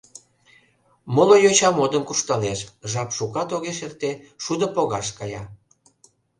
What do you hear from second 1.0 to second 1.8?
Моло йоча